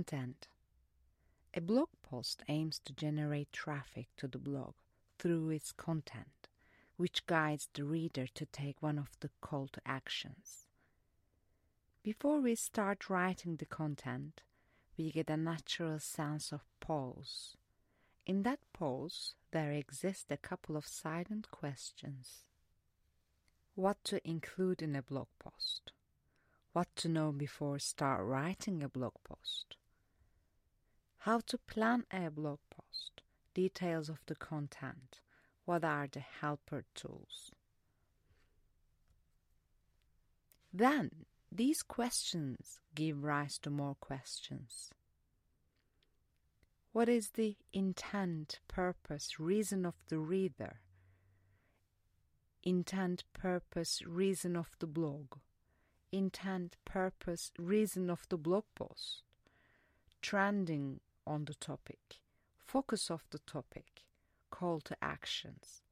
Content 0.00 0.48
A 1.52 1.60
blog 1.60 1.90
post 2.00 2.42
aims 2.48 2.78
to 2.86 2.94
generate 2.94 3.52
traffic 3.52 4.08
to 4.16 4.26
the 4.26 4.38
blog 4.38 4.72
through 5.18 5.50
its 5.50 5.72
content, 5.72 6.48
which 6.96 7.26
guides 7.26 7.68
the 7.74 7.84
reader 7.84 8.26
to 8.28 8.46
take 8.46 8.80
one 8.80 8.98
of 8.98 9.10
the 9.20 9.28
call 9.42 9.68
to 9.68 9.80
actions. 9.84 10.64
Before 12.02 12.40
we 12.40 12.54
start 12.54 13.10
writing 13.10 13.56
the 13.56 13.66
content, 13.66 14.40
we 14.96 15.12
get 15.12 15.28
a 15.28 15.36
natural 15.36 15.98
sense 15.98 16.50
of 16.50 16.64
pause. 16.80 17.58
In 18.24 18.42
that 18.44 18.60
pause, 18.72 19.34
there 19.50 19.72
exist 19.72 20.28
a 20.30 20.38
couple 20.38 20.78
of 20.78 20.86
silent 20.86 21.50
questions. 21.50 22.46
What 23.74 24.02
to 24.04 24.26
include 24.26 24.80
in 24.80 24.96
a 24.96 25.02
blog 25.02 25.28
post? 25.38 25.92
What 26.72 26.88
to 26.96 27.08
know 27.08 27.32
before 27.32 27.78
start 27.78 28.24
writing 28.24 28.82
a 28.82 28.88
blog 28.88 29.12
post? 29.24 29.76
How 31.24 31.40
to 31.48 31.58
plan 31.58 32.04
a 32.10 32.30
blog 32.30 32.60
post? 32.70 33.20
Details 33.52 34.08
of 34.08 34.20
the 34.24 34.34
content. 34.34 35.20
What 35.66 35.84
are 35.84 36.08
the 36.10 36.20
helper 36.20 36.86
tools? 36.94 37.52
Then 40.72 41.26
these 41.52 41.82
questions 41.82 42.80
give 42.94 43.22
rise 43.22 43.58
to 43.58 43.70
more 43.70 43.96
questions. 43.96 44.88
What 46.92 47.10
is 47.10 47.32
the 47.34 47.58
intent, 47.70 48.60
purpose, 48.66 49.38
reason 49.38 49.84
of 49.84 49.96
the 50.08 50.18
reader? 50.18 50.80
Intent, 52.62 53.24
purpose, 53.34 54.00
reason 54.06 54.56
of 54.56 54.70
the 54.78 54.86
blog. 54.86 55.34
Intent, 56.12 56.76
purpose, 56.86 57.52
reason 57.58 58.08
of 58.08 58.26
the 58.30 58.38
blog 58.38 58.64
post. 58.74 59.22
Trending 60.22 61.00
on 61.26 61.44
the 61.44 61.54
topic. 61.54 62.18
Focus 62.64 63.10
of 63.10 63.24
the 63.30 63.38
topic. 63.40 64.04
Call 64.50 64.80
to 64.80 64.96
actions. 65.02 65.82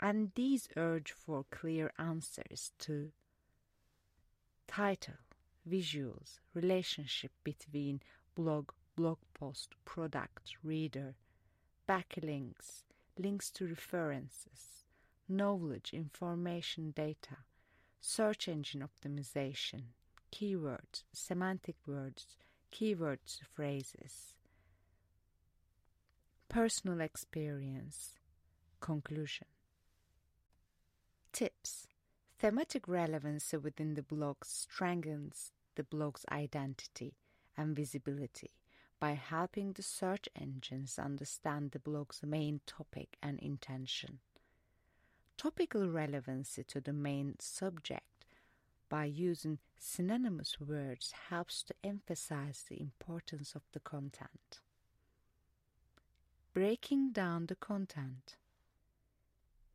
And 0.00 0.32
these 0.34 0.68
urge 0.76 1.12
for 1.12 1.44
clear 1.50 1.92
answers 1.98 2.72
to 2.80 3.12
title, 4.66 5.14
visuals, 5.68 6.40
relationship 6.54 7.30
between 7.44 8.00
blog, 8.34 8.70
blog 8.96 9.18
post, 9.34 9.74
product, 9.84 10.56
reader, 10.64 11.14
backlinks, 11.88 12.82
links 13.18 13.50
to 13.50 13.66
references, 13.66 14.84
knowledge, 15.28 15.90
information, 15.92 16.92
data, 16.96 17.38
search 18.00 18.48
engine 18.48 18.82
optimization, 18.82 19.82
keywords, 20.32 21.04
semantic 21.12 21.76
words, 21.86 22.36
keywords, 22.72 23.38
phrases, 23.54 24.34
personal 26.48 27.00
experience, 27.00 28.18
conclusion. 28.80 29.46
Tips 31.32 31.86
Thematic 32.38 32.88
relevancy 32.88 33.56
within 33.56 33.94
the 33.94 34.02
blog 34.02 34.44
strengthens 34.44 35.52
the 35.76 35.84
blog's 35.84 36.24
identity 36.32 37.14
and 37.56 37.76
visibility 37.76 38.50
by 38.98 39.12
helping 39.12 39.72
the 39.72 39.82
search 39.82 40.28
engines 40.34 40.98
understand 40.98 41.70
the 41.70 41.78
blog's 41.78 42.20
main 42.24 42.60
topic 42.66 43.16
and 43.22 43.38
intention. 43.38 44.18
Topical 45.36 45.88
relevancy 45.88 46.64
to 46.64 46.80
the 46.80 46.92
main 46.92 47.36
subject 47.38 48.06
by 48.92 49.06
using 49.06 49.58
synonymous 49.78 50.60
words 50.60 51.14
helps 51.30 51.62
to 51.62 51.72
emphasize 51.82 52.66
the 52.68 52.78
importance 52.78 53.54
of 53.54 53.62
the 53.72 53.80
content. 53.80 54.60
Breaking 56.52 57.10
down 57.10 57.46
the 57.46 57.54
content. 57.54 58.36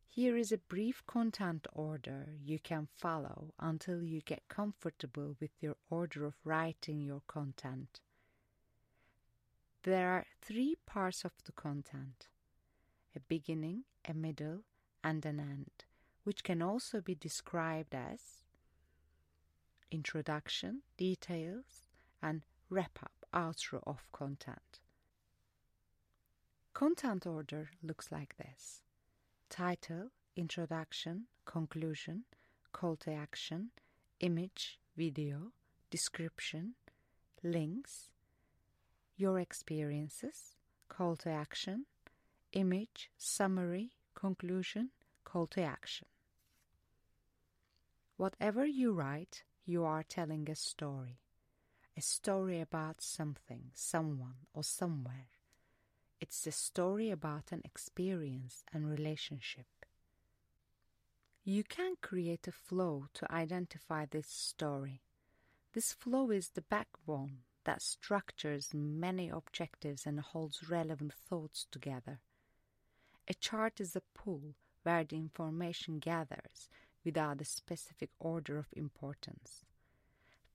Here 0.06 0.36
is 0.36 0.52
a 0.52 0.58
brief 0.58 1.02
content 1.08 1.66
order 1.72 2.28
you 2.40 2.60
can 2.60 2.86
follow 2.96 3.54
until 3.58 4.04
you 4.04 4.20
get 4.20 4.46
comfortable 4.48 5.34
with 5.40 5.50
your 5.60 5.74
order 5.90 6.24
of 6.24 6.34
writing 6.44 7.00
your 7.00 7.22
content. 7.26 7.98
There 9.82 10.10
are 10.10 10.26
three 10.40 10.76
parts 10.86 11.24
of 11.24 11.32
the 11.44 11.52
content 11.52 12.28
a 13.16 13.20
beginning, 13.26 13.82
a 14.08 14.14
middle, 14.14 14.60
and 15.02 15.26
an 15.26 15.40
end, 15.40 15.86
which 16.22 16.44
can 16.44 16.62
also 16.62 17.00
be 17.00 17.16
described 17.16 17.96
as 17.96 18.44
introduction, 19.90 20.82
details, 20.96 21.86
and 22.22 22.42
wrap 22.70 22.98
up, 23.02 23.12
outro 23.32 23.82
of 23.86 24.10
content. 24.12 24.80
Content 26.74 27.26
order 27.26 27.70
looks 27.82 28.12
like 28.12 28.36
this 28.36 28.82
title, 29.50 30.10
introduction, 30.36 31.24
conclusion, 31.44 32.24
call 32.72 32.96
to 32.96 33.10
action, 33.12 33.70
image, 34.20 34.78
video, 34.96 35.52
description, 35.90 36.74
links, 37.42 38.10
your 39.16 39.40
experiences, 39.40 40.56
call 40.88 41.16
to 41.16 41.30
action, 41.30 41.86
image, 42.52 43.10
summary, 43.16 43.90
conclusion, 44.14 44.90
call 45.24 45.46
to 45.46 45.62
action. 45.62 46.06
Whatever 48.16 48.66
you 48.66 48.92
write, 48.92 49.44
you 49.68 49.84
are 49.84 50.02
telling 50.02 50.48
a 50.48 50.54
story. 50.54 51.18
A 51.94 52.00
story 52.00 52.58
about 52.58 53.02
something, 53.02 53.64
someone, 53.74 54.46
or 54.54 54.64
somewhere. 54.64 55.28
It's 56.22 56.46
a 56.46 56.52
story 56.52 57.10
about 57.10 57.52
an 57.52 57.60
experience 57.66 58.64
and 58.72 58.90
relationship. 58.90 59.66
You 61.44 61.64
can 61.64 61.96
create 62.00 62.48
a 62.48 62.52
flow 62.52 63.08
to 63.12 63.30
identify 63.30 64.06
this 64.06 64.28
story. 64.28 65.02
This 65.74 65.92
flow 65.92 66.30
is 66.30 66.48
the 66.48 66.62
backbone 66.62 67.40
that 67.64 67.82
structures 67.82 68.72
many 68.72 69.28
objectives 69.28 70.06
and 70.06 70.18
holds 70.20 70.70
relevant 70.70 71.12
thoughts 71.12 71.66
together. 71.70 72.20
A 73.28 73.34
chart 73.34 73.82
is 73.82 73.94
a 73.94 74.02
pool 74.14 74.54
where 74.82 75.04
the 75.04 75.16
information 75.16 75.98
gathers 75.98 76.70
without 77.08 77.40
a 77.40 77.44
specific 77.44 78.10
order 78.20 78.58
of 78.58 78.66
importance. 78.76 79.64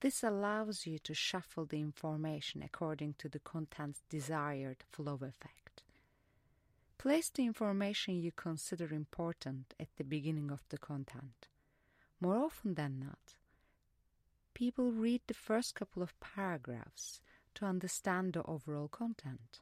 This 0.01 0.21
allows 0.21 0.85
you 0.85 0.99
to 0.99 1.15
shuffle 1.15 1.65
the 1.65 1.79
information 1.79 2.61
according 2.61 3.15
to 3.17 3.27
the 3.27 3.39
content's 3.39 4.03
desired 4.07 4.83
flow 4.91 5.15
effect. 5.15 5.81
Place 6.99 7.31
the 7.31 7.43
information 7.43 8.21
you 8.21 8.31
consider 8.31 8.93
important 8.93 9.73
at 9.79 9.87
the 9.97 10.03
beginning 10.03 10.51
of 10.51 10.61
the 10.69 10.77
content. 10.77 11.47
More 12.21 12.37
often 12.37 12.75
than 12.75 12.99
not, 12.99 13.33
people 14.53 14.91
read 14.91 15.21
the 15.25 15.33
first 15.33 15.73
couple 15.73 16.03
of 16.03 16.19
paragraphs 16.19 17.19
to 17.55 17.65
understand 17.65 18.33
the 18.33 18.43
overall 18.43 18.89
content. 18.89 19.59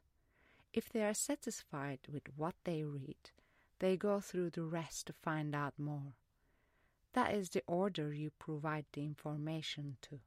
If 0.73 0.89
they 0.89 1.03
are 1.05 1.13
satisfied 1.13 1.99
with 2.11 2.23
what 2.35 2.55
they 2.65 2.83
read, 2.83 3.31
they 3.79 3.95
go 3.95 4.19
through 4.19 4.49
the 4.49 4.63
rest 4.63 5.07
to 5.07 5.13
find 5.13 5.55
out 5.55 5.79
more. 5.79 6.15
That 7.13 7.33
is 7.33 7.49
the 7.49 7.63
order 7.67 8.13
you 8.13 8.31
provide 8.39 8.85
the 8.93 9.03
information 9.03 9.97
to. 10.03 10.19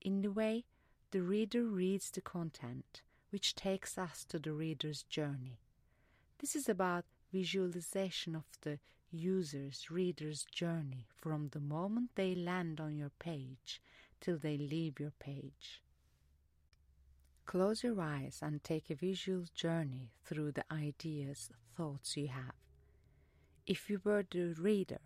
In 0.00 0.22
the 0.22 0.30
way 0.30 0.64
the 1.10 1.22
reader 1.22 1.64
reads 1.64 2.10
the 2.10 2.20
content, 2.20 3.02
which 3.30 3.54
takes 3.54 3.96
us 3.96 4.24
to 4.28 4.38
the 4.38 4.52
reader's 4.52 5.02
journey. 5.04 5.58
This 6.38 6.54
is 6.54 6.68
about 6.68 7.04
visualization 7.32 8.34
of 8.36 8.44
the 8.60 8.78
user's, 9.10 9.90
reader's 9.90 10.44
journey 10.44 11.06
from 11.16 11.48
the 11.48 11.60
moment 11.60 12.10
they 12.14 12.34
land 12.34 12.80
on 12.80 12.96
your 12.96 13.12
page 13.18 13.80
till 14.20 14.36
they 14.36 14.56
leave 14.58 15.00
your 15.00 15.12
page. 15.18 15.82
Close 17.46 17.82
your 17.82 18.00
eyes 18.00 18.40
and 18.42 18.62
take 18.62 18.90
a 18.90 18.94
visual 18.94 19.44
journey 19.54 20.10
through 20.24 20.52
the 20.52 20.64
ideas, 20.70 21.50
thoughts 21.76 22.16
you 22.16 22.28
have. 22.28 22.54
If 23.66 23.88
you 23.88 24.00
were 24.04 24.24
the 24.28 24.54
reader, 24.58 25.00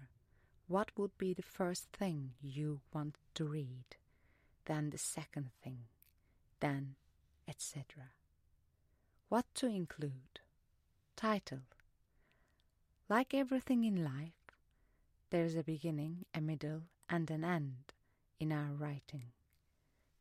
what 0.70 0.90
would 0.96 1.18
be 1.18 1.34
the 1.34 1.42
first 1.42 1.88
thing 1.92 2.32
you 2.40 2.80
want 2.92 3.16
to 3.34 3.44
read? 3.44 3.96
then 4.70 4.90
the 4.90 4.98
second 4.98 5.50
thing, 5.64 5.80
then 6.60 6.94
etc. 7.48 8.10
What 9.28 9.46
to 9.56 9.66
include? 9.66 10.38
Title. 11.16 11.62
Like 13.08 13.34
everything 13.34 13.82
in 13.82 14.04
life, 14.04 14.54
there 15.30 15.44
is 15.44 15.56
a 15.56 15.64
beginning, 15.64 16.24
a 16.32 16.40
middle, 16.40 16.82
and 17.08 17.28
an 17.32 17.42
end 17.42 17.92
in 18.38 18.52
our 18.52 18.72
writing. 18.72 19.32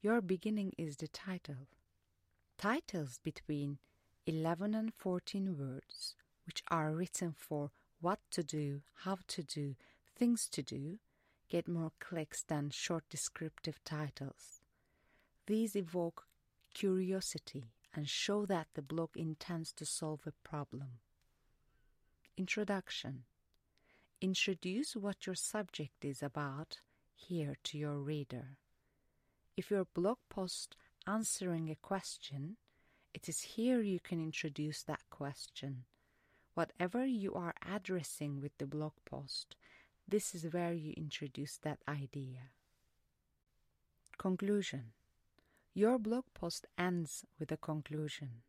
Your 0.02 0.20
beginning 0.20 0.74
is 0.80 0.98
the 0.98 1.08
title. 1.08 1.68
Titles 2.58 3.20
between 3.24 3.78
11 4.26 4.74
and 4.74 4.92
14 4.96 5.60
words, 5.60 6.16
which 6.48 6.64
are 6.70 6.92
written 6.92 7.36
for 7.38 7.70
what 8.02 8.20
to 8.32 8.44
do, 8.44 8.82
how 9.04 9.20
to 9.28 9.44
do, 9.44 9.76
things 10.20 10.50
to 10.50 10.62
do, 10.62 11.00
get 11.50 11.66
more 11.68 11.94
clicks 12.02 12.44
than 12.44 12.70
short 12.70 13.06
descriptive 13.10 13.80
titles. 13.86 14.60
These 15.48 15.78
evoke 15.78 16.26
curiosity 16.74 17.72
and 17.96 18.08
show 18.08 18.46
that 18.46 18.68
the 18.76 18.82
blog 18.82 19.12
intends 19.16 19.72
to 19.74 19.86
solve 19.86 20.28
a 20.28 20.48
problem. 20.48 21.00
Introduction 22.38 23.24
Introduce 24.22 24.98
what 24.98 25.26
your 25.26 25.36
subject 25.36 26.04
is 26.04 26.22
about 26.22 26.80
here 27.16 27.56
to 27.64 27.78
your 27.78 27.96
reader. 27.96 28.58
If 29.56 29.72
your 29.72 29.86
blog 29.86 30.18
post 30.30 30.76
answering 31.08 31.70
a 31.70 31.76
question, 31.76 32.58
it 33.14 33.30
is 33.30 33.42
here 33.42 33.82
you 33.82 34.02
can 34.02 34.20
introduce 34.20 34.84
that 34.84 35.10
question. 35.10 35.86
Whatever 36.54 37.06
you 37.06 37.34
are 37.34 37.54
addressing 37.66 38.42
with 38.42 38.58
the 38.58 38.68
blog 38.68 38.92
post, 39.06 39.56
this 40.10 40.34
is 40.34 40.52
where 40.52 40.74
you 40.74 40.94
introduce 40.98 41.58
that 41.58 41.80
idea. 41.88 42.50
Conclusion 44.18 44.92
Your 45.74 46.00
blog 46.00 46.26
post 46.34 46.66
ends 46.78 47.26
with 47.40 47.52
a 47.52 47.58
conclusion. 47.58 48.42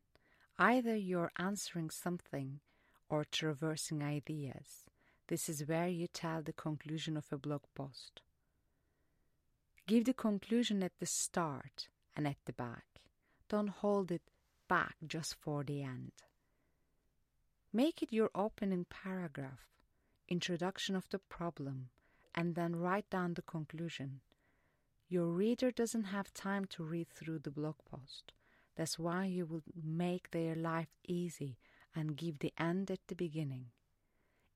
Either 0.58 0.96
you're 0.96 1.32
answering 1.38 1.90
something 1.90 2.60
or 3.08 3.24
traversing 3.24 4.02
ideas. 4.02 4.88
This 5.28 5.48
is 5.48 5.66
where 5.66 5.88
you 5.88 6.06
tell 6.06 6.42
the 6.42 6.52
conclusion 6.52 7.16
of 7.16 7.26
a 7.30 7.38
blog 7.38 7.62
post. 7.74 8.22
Give 9.86 10.04
the 10.04 10.14
conclusion 10.14 10.82
at 10.82 10.92
the 10.98 11.06
start 11.06 11.88
and 12.16 12.26
at 12.26 12.36
the 12.46 12.52
back. 12.52 12.84
Don't 13.48 13.68
hold 13.68 14.10
it 14.10 14.22
back 14.68 14.94
just 15.06 15.34
for 15.34 15.64
the 15.64 15.82
end. 15.82 16.12
Make 17.72 18.02
it 18.02 18.12
your 18.12 18.30
opening 18.34 18.86
paragraph, 18.88 19.66
introduction 20.30 20.94
of 20.94 21.08
the 21.10 21.18
problem, 21.18 21.88
and 22.34 22.54
then 22.54 22.76
write 22.76 23.10
down 23.10 23.34
the 23.34 23.42
conclusion. 23.42 24.20
Your 25.08 25.26
reader 25.26 25.72
doesn't 25.72 26.04
have 26.04 26.32
time 26.32 26.66
to 26.66 26.84
read 26.84 27.08
through 27.10 27.40
the 27.40 27.50
blog 27.50 27.74
post. 27.84 28.32
That's 28.76 28.98
why 28.98 29.24
you 29.24 29.44
will 29.44 29.62
make 29.82 30.30
their 30.30 30.54
life 30.54 30.94
easy 31.06 31.58
and 31.94 32.16
give 32.16 32.38
the 32.38 32.52
end 32.56 32.90
at 32.90 33.00
the 33.08 33.16
beginning. 33.16 33.66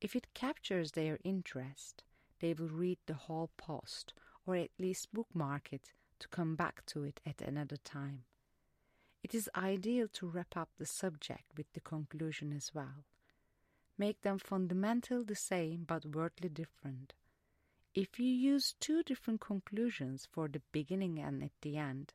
If 0.01 0.15
it 0.15 0.33
captures 0.33 0.93
their 0.93 1.19
interest, 1.25 2.05
they 2.41 2.55
will 2.55 2.69
read 2.69 2.99
the 3.07 3.15
whole 3.15 3.51
post 3.57 4.15
or 4.47 4.55
at 4.55 4.71
least 4.79 5.13
bookmark 5.13 5.73
it 5.73 5.93
to 6.21 6.29
come 6.29 6.55
back 6.55 6.87
to 6.87 7.03
it 7.03 7.21
at 7.27 7.43
another 7.43 7.77
time. 7.77 8.25
It 9.23 9.35
is 9.35 9.51
ideal 9.57 10.07
to 10.13 10.29
wrap 10.29 10.57
up 10.57 10.69
the 10.79 10.87
subject 10.87 11.45
with 11.57 11.73
the 11.73 11.81
conclusion 11.81 12.53
as 12.53 12.73
well. 12.75 13.05
Make 13.97 14.23
them 14.23 14.39
fundamental 14.39 15.25
the 15.25 15.37
same 15.37 15.85
but 15.87 16.05
wordly 16.05 16.49
different. 16.49 17.15
If 17.95 18.19
you 18.19 18.27
use 18.27 18.75
two 18.81 19.05
different 19.05 19.41
conclusions 19.41 20.27
for 20.31 20.49
the 20.49 20.63
beginning 20.73 21.21
and 21.21 21.43
at 21.45 21.53
the 21.63 21.77
end, 21.77 22.13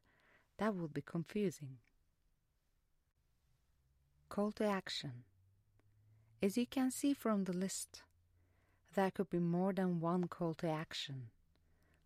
that 0.57 0.75
will 0.75 0.89
be 0.89 1.01
confusing. 1.01 1.77
Call 4.27 4.51
to 4.53 4.65
action. 4.65 5.23
As 6.41 6.57
you 6.57 6.65
can 6.65 6.91
see 6.91 7.13
from 7.13 7.45
the 7.45 7.53
list, 7.53 8.03
there 8.93 9.11
could 9.11 9.29
be 9.29 9.39
more 9.39 9.71
than 9.71 10.01
one 10.01 10.27
call 10.27 10.53
to 10.55 10.67
action. 10.69 11.29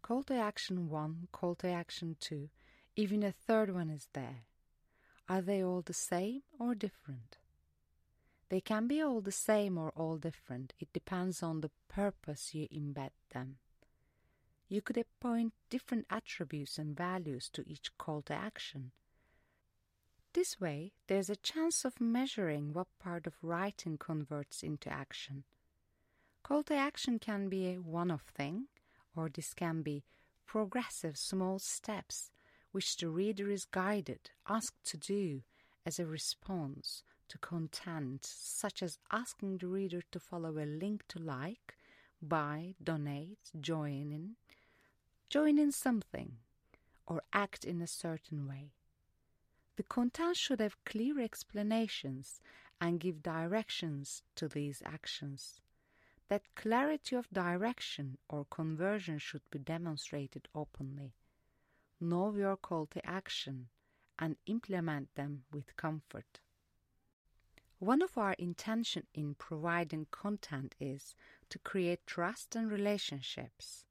Call 0.03 0.23
to 0.23 0.35
action 0.35 0.89
1, 0.89 1.29
call 1.31 1.55
to 1.55 1.67
action 1.67 2.17
2, 2.19 2.49
even 2.95 3.23
a 3.23 3.31
third 3.31 3.73
one 3.73 3.89
is 3.89 4.07
there. 4.13 4.45
Are 5.29 5.41
they 5.41 5.63
all 5.63 5.81
the 5.81 5.93
same 5.93 6.43
or 6.59 6.75
different? 6.75 7.37
They 8.49 8.61
can 8.61 8.87
be 8.87 9.01
all 9.01 9.21
the 9.21 9.31
same 9.31 9.77
or 9.77 9.91
all 9.91 10.17
different. 10.17 10.73
It 10.79 10.93
depends 10.93 11.41
on 11.41 11.61
the 11.61 11.71
purpose 11.87 12.53
you 12.53 12.67
embed 12.69 13.11
them. 13.33 13.57
You 14.67 14.81
could 14.81 14.97
appoint 14.97 15.53
different 15.69 16.05
attributes 16.09 16.77
and 16.77 16.95
values 16.95 17.49
to 17.53 17.63
each 17.67 17.97
call 17.97 18.21
to 18.23 18.33
action. 18.33 18.91
This 20.33 20.59
way, 20.59 20.93
there's 21.07 21.29
a 21.29 21.35
chance 21.35 21.85
of 21.85 22.01
measuring 22.01 22.73
what 22.73 22.87
part 22.99 23.27
of 23.27 23.43
writing 23.43 23.97
converts 23.97 24.63
into 24.63 24.89
action. 24.89 25.43
Call 26.41 26.63
to 26.63 26.75
action 26.75 27.19
can 27.19 27.49
be 27.49 27.67
a 27.67 27.75
one 27.75 28.09
off 28.09 28.25
thing, 28.35 28.67
or 29.15 29.29
this 29.29 29.53
can 29.53 29.83
be 29.83 30.03
progressive 30.47 31.17
small 31.17 31.59
steps 31.59 32.31
which 32.71 32.97
the 32.97 33.09
reader 33.09 33.51
is 33.51 33.65
guided, 33.65 34.31
asked 34.49 34.83
to 34.85 34.97
do 34.97 35.43
as 35.85 35.99
a 35.99 36.05
response 36.05 37.03
to 37.29 37.37
content, 37.37 38.25
such 38.25 38.81
as 38.83 38.99
asking 39.11 39.57
the 39.57 39.67
reader 39.67 40.01
to 40.11 40.19
follow 40.19 40.57
a 40.57 40.65
link 40.65 41.03
to 41.09 41.19
like, 41.19 41.75
buy, 42.21 42.75
donate, 42.83 43.51
join 43.59 44.11
in, 44.11 44.35
join 45.29 45.57
in 45.57 45.71
something, 45.71 46.37
or 47.07 47.21
act 47.33 47.65
in 47.65 47.81
a 47.81 47.87
certain 47.87 48.47
way. 48.47 48.71
The 49.75 49.83
content 49.83 50.37
should 50.37 50.59
have 50.59 50.83
clear 50.85 51.19
explanations 51.19 52.39
and 52.79 52.99
give 52.99 53.23
directions 53.23 54.23
to 54.35 54.47
these 54.47 54.83
actions 54.85 55.61
that 56.29 56.55
clarity 56.55 57.15
of 57.15 57.29
direction 57.31 58.17
or 58.27 58.45
conversion 58.49 59.19
should 59.19 59.43
be 59.51 59.59
demonstrated 59.59 60.47
openly. 60.55 61.13
Know 61.99 62.33
your 62.35 62.57
call 62.57 62.87
to 62.87 63.05
action 63.05 63.67
and 64.17 64.37
implement 64.45 65.13
them 65.15 65.43
with 65.51 65.75
comfort. 65.75 66.39
One 67.83 68.01
of 68.01 68.17
our 68.17 68.31
intention 68.39 69.07
in 69.13 69.35
providing 69.35 70.07
content 70.09 70.73
is 70.79 71.15
to 71.49 71.59
create 71.59 72.07
trust 72.07 72.55
and 72.55 72.71
relationships, 72.71 73.83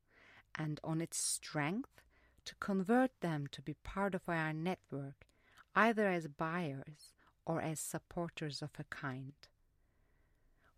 and 0.55 0.81
on 0.83 1.03
its 1.03 1.19
strength, 1.19 2.01
to 2.47 2.55
convert 2.55 3.11
them 3.21 3.49
to 3.49 3.61
be 3.61 3.75
part 3.75 4.15
of 4.15 4.31
our 4.31 4.55
network, 4.55 5.27
either 5.75 6.09
as 6.09 6.27
buyers 6.27 7.13
or 7.45 7.61
as 7.61 7.81
supporters 7.81 8.63
of 8.63 8.71
a 8.79 8.85
kind. 8.85 9.35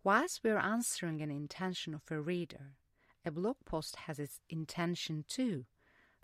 Whilst 0.03 0.41
we're 0.43 0.57
answering 0.57 1.21
an 1.21 1.31
intention 1.31 1.93
of 1.93 2.11
a 2.11 2.19
reader, 2.19 2.73
a 3.23 3.31
blog 3.31 3.55
post 3.63 3.95
has 3.95 4.19
its 4.19 4.41
intention 4.49 5.23
too, 5.29 5.63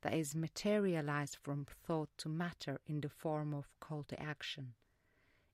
that 0.02 0.14
is 0.14 0.36
materialized 0.36 1.38
from 1.42 1.64
thought 1.64 2.10
to 2.18 2.28
matter 2.28 2.82
in 2.86 3.00
the 3.00 3.08
form 3.08 3.54
of 3.54 3.70
call 3.80 4.04
to 4.10 4.22
action. 4.22 4.74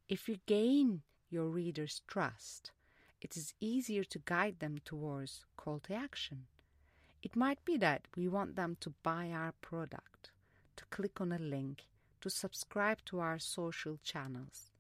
If 0.10 0.28
you 0.28 0.38
gain 0.48 1.04
your 1.30 1.48
reader's 1.48 2.02
trust, 2.08 2.72
it 3.22 3.36
is 3.36 3.54
easier 3.60 4.04
to 4.04 4.20
guide 4.20 4.60
them 4.60 4.78
towards 4.86 5.46
call 5.56 5.80
to 5.82 5.94
action. 5.94 6.46
It 7.24 7.36
might 7.36 7.64
be 7.66 7.78
that 7.78 8.08
we 8.16 8.28
want 8.28 8.56
them 8.56 8.78
to 8.82 8.94
buy 9.04 9.32
our 9.32 9.54
product, 9.62 10.32
to 10.76 10.86
click 10.86 11.20
on 11.20 11.32
a 11.32 11.40
link, 11.40 11.88
to 12.22 12.30
subscribe 12.30 13.00
to 13.06 13.20
our 13.20 13.40
social 13.40 13.98
channels. 14.04 14.72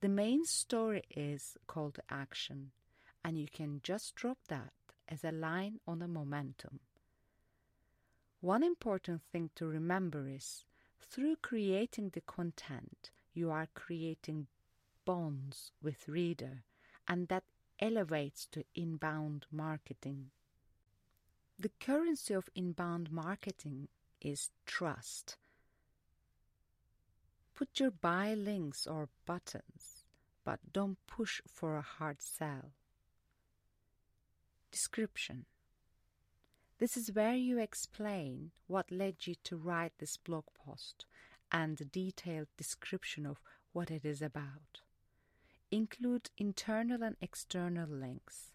The 0.00 0.08
main 0.08 0.44
story 0.44 1.02
is 1.10 1.56
call 1.66 1.90
to 1.92 2.02
action 2.10 2.72
and 3.24 3.38
you 3.38 3.46
can 3.52 3.80
just 3.82 4.14
drop 4.14 4.38
that 4.48 4.72
as 5.08 5.24
a 5.24 5.32
line 5.32 5.80
on 5.86 6.02
a 6.02 6.08
momentum. 6.08 6.80
One 8.40 8.62
important 8.62 9.22
thing 9.30 9.50
to 9.56 9.66
remember 9.66 10.26
is 10.28 10.64
through 10.98 11.36
creating 11.42 12.10
the 12.10 12.22
content, 12.22 13.10
you 13.34 13.50
are 13.50 13.68
creating 13.74 14.46
bonds 15.04 15.72
with 15.82 16.08
reader, 16.08 16.64
and 17.08 17.28
that 17.28 17.44
elevates 17.78 18.46
to 18.52 18.64
inbound 18.74 19.46
marketing. 19.50 20.30
The 21.58 21.70
currency 21.80 22.34
of 22.34 22.48
inbound 22.54 23.10
marketing 23.10 23.88
is 24.20 24.50
trust. 24.66 25.36
Put 27.54 27.78
your 27.78 27.90
buy 27.90 28.34
links 28.34 28.86
or 28.86 29.10
buttons, 29.26 30.04
but 30.44 30.60
don't 30.72 30.96
push 31.06 31.42
for 31.46 31.76
a 31.76 31.82
hard 31.82 32.22
sell. 32.22 32.72
Description 34.70 35.46
This 36.78 36.96
is 36.96 37.12
where 37.12 37.34
you 37.34 37.58
explain 37.58 38.52
what 38.66 38.90
led 38.90 39.26
you 39.26 39.34
to 39.44 39.56
write 39.56 39.92
this 39.98 40.16
blog 40.16 40.44
post 40.54 41.04
and 41.52 41.78
a 41.80 41.84
detailed 41.84 42.48
description 42.56 43.26
of 43.26 43.42
what 43.72 43.90
it 43.90 44.04
is 44.04 44.22
about. 44.22 44.80
Include 45.72 46.30
internal 46.36 47.04
and 47.04 47.16
external 47.20 47.88
links. 47.88 48.50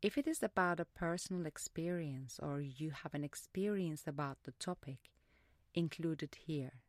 If 0.00 0.16
it 0.16 0.26
is 0.26 0.42
about 0.42 0.80
a 0.80 0.86
personal 0.86 1.44
experience 1.44 2.40
or 2.42 2.62
you 2.62 2.92
have 2.92 3.12
an 3.12 3.24
experience 3.24 4.04
about 4.06 4.38
the 4.44 4.52
topic, 4.52 5.10
include 5.74 6.22
it 6.22 6.38
here. 6.46 6.80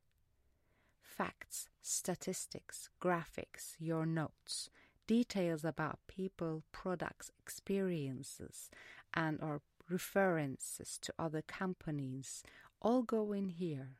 Facts, 1.01 1.67
statistics, 1.81 2.89
graphics, 3.01 3.75
your 3.77 4.05
notes, 4.05 4.69
details 5.05 5.65
about 5.65 5.99
people, 6.07 6.63
products, 6.71 7.29
experiences, 7.37 8.69
and 9.13 9.37
or 9.41 9.61
references 9.89 10.97
to 11.01 11.13
other 11.19 11.41
companies 11.41 12.41
all 12.81 13.01
go 13.01 13.33
in 13.33 13.49
here. 13.49 13.97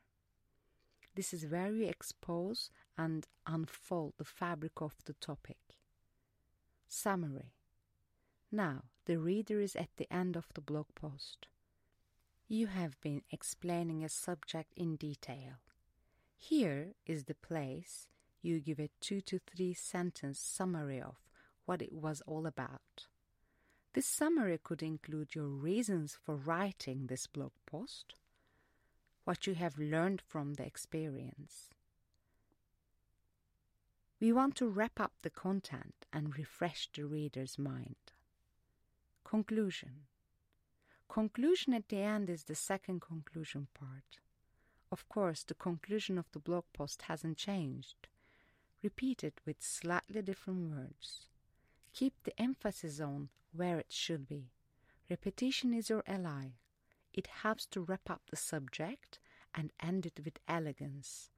This 1.14 1.34
is 1.34 1.46
where 1.46 1.74
you 1.74 1.86
expose 1.88 2.72
and 3.02 3.26
unfold 3.48 4.14
the 4.18 4.24
fabric 4.24 4.80
of 4.80 4.96
the 5.06 5.14
topic. 5.14 5.58
Summary 6.88 7.54
Now, 8.52 8.84
the 9.06 9.18
reader 9.18 9.60
is 9.60 9.76
at 9.76 9.90
the 9.98 10.12
end 10.14 10.36
of 10.36 10.48
the 10.54 10.62
blog 10.62 10.86
post. 10.94 11.48
You 12.48 12.68
have 12.68 13.02
been 13.02 13.24
explaining 13.32 14.04
a 14.04 14.10
subject 14.10 14.74
in 14.76 14.98
detail. 14.98 15.54
Here 16.38 16.94
is 17.08 17.24
the 17.24 17.34
place 17.34 18.08
you 18.44 18.60
give 18.60 18.80
a 18.80 18.90
two 19.00 19.22
to 19.22 19.40
three 19.40 19.74
sentence 19.74 20.40
summary 20.40 21.02
of 21.02 21.16
what 21.66 21.82
it 21.82 21.94
was 21.94 22.22
all 22.28 22.46
about. 22.46 23.08
This 23.94 24.06
summary 24.06 24.60
could 24.64 24.84
include 24.84 25.34
your 25.34 25.48
reasons 25.48 26.18
for 26.24 26.36
writing 26.36 27.08
this 27.08 27.26
blog 27.26 27.52
post, 27.66 28.14
what 29.24 29.48
you 29.48 29.56
have 29.56 29.78
learned 29.80 30.22
from 30.22 30.54
the 30.54 30.66
experience. 30.66 31.70
We 34.22 34.32
want 34.32 34.56
to 34.58 34.68
wrap 34.68 35.00
up 35.00 35.14
the 35.24 35.32
content 35.32 36.06
and 36.14 36.38
refresh 36.38 36.88
the 36.94 37.06
reader's 37.06 37.58
mind. 37.58 37.96
Conclusion 39.24 40.06
Conclusion 41.10 41.74
at 41.74 41.90
the 41.90 41.98
end 41.98 42.30
is 42.30 42.44
the 42.44 42.54
second 42.54 43.02
conclusion 43.02 43.68
part. 43.74 44.20
Of 44.92 45.10
course, 45.10 45.42
the 45.42 45.56
conclusion 45.56 46.20
of 46.20 46.32
the 46.34 46.40
blog 46.40 46.66
post 46.72 47.02
hasn't 47.04 47.40
changed. 47.40 48.10
Repeat 48.84 49.24
it 49.24 49.42
with 49.44 49.64
slightly 49.64 50.22
different 50.22 50.70
words. 50.70 51.26
Keep 51.92 52.14
the 52.24 52.40
emphasis 52.40 53.00
on 53.00 53.30
where 53.52 53.80
it 53.80 53.92
should 53.92 54.28
be. 54.28 54.52
Repetition 55.10 55.74
is 55.74 55.90
your 55.90 56.04
ally. 56.06 56.50
It 57.12 57.26
helps 57.26 57.66
to 57.68 57.82
wrap 57.82 58.08
up 58.08 58.22
the 58.30 58.38
subject 58.38 59.18
and 59.56 59.74
end 59.80 60.06
it 60.06 60.22
with 60.24 60.38
elegance, 60.48 61.32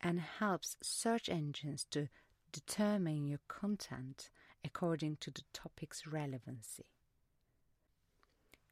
and 0.00 0.20
helps 0.20 0.76
search 0.80 1.28
engines 1.28 1.84
to 1.90 2.08
determine 2.52 3.26
your 3.26 3.40
content 3.48 4.30
according 4.64 5.16
to 5.20 5.30
the 5.30 5.42
topic's 5.52 6.06
relevancy. 6.06 6.86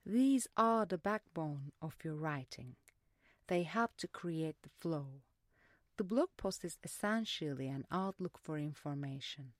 These 0.04 0.46
are 0.56 0.86
the 0.86 0.98
backbone 0.98 1.72
of 1.82 1.96
your 2.04 2.14
writing. 2.14 2.76
They 3.48 3.64
help 3.64 3.96
to 3.98 4.08
create 4.08 4.56
the 4.62 4.68
flow. 4.68 5.06
The 5.96 6.04
blog 6.04 6.28
post 6.36 6.64
is 6.64 6.78
essentially 6.84 7.68
an 7.68 7.86
outlook 7.90 8.38
for 8.38 8.58
information. 8.58 9.52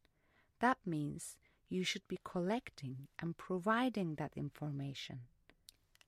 That 0.60 0.78
means 0.84 1.36
you 1.68 1.82
should 1.82 2.06
be 2.06 2.18
collecting 2.24 3.08
and 3.18 3.36
providing 3.36 4.16
that 4.16 4.36
information. 4.36 5.20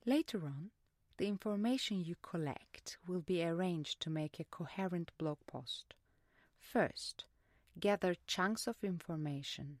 Later 0.05 0.45
on, 0.45 0.71
the 1.17 1.27
information 1.27 2.03
you 2.05 2.15
collect 2.21 2.97
will 3.05 3.19
be 3.19 3.43
arranged 3.43 3.99
to 4.01 4.09
make 4.09 4.39
a 4.39 4.45
coherent 4.45 5.11
blog 5.17 5.37
post. 5.47 5.93
First, 6.57 7.25
gather 7.79 8.15
chunks 8.27 8.67
of 8.67 8.83
information. 8.83 9.79